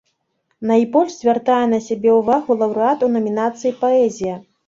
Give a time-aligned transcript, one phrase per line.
[0.69, 4.35] Найбольш звяртае на сябе ўвагу лаўрэат у намінацыі паэзія.